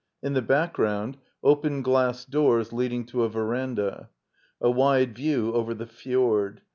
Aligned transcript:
In 0.23 0.33
the 0.33 0.41
background, 0.41 1.17
open 1.43 1.83
glass 1.83 2.25
doors, 2.25 2.73
leading 2.73 3.05
to 3.05 3.21
a 3.21 3.29
veranda. 3.29 4.09
A 4.59 4.71
wide 4.71 5.13
view 5.15 5.53
over 5.53 5.75
the 5.75 5.85
fjord. 5.85 6.61